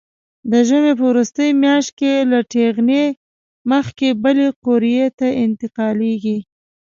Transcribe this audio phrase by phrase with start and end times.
[0.51, 3.05] د ژمي په وروستۍ میاشت کې له ټېغنې
[3.71, 6.37] مخکې بلې قوریې ته انتقالېږي.